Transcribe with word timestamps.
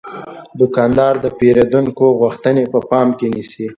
دوکاندار 0.59 1.13
د 1.23 1.25
پیرودونکو 1.37 2.05
غوښتنې 2.21 2.63
په 2.71 2.79
پام 2.89 3.07
کې 3.17 3.27
نیسي. 3.33 3.65